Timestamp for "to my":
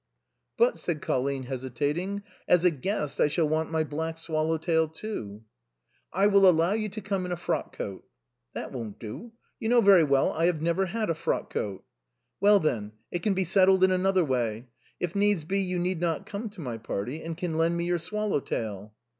16.49-16.79